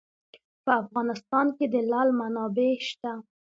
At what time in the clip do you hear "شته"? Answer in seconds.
2.89-3.11